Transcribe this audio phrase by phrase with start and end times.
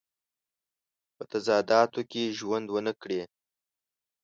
[1.15, 3.21] په تضاداتو کې ژوند ونه کړي.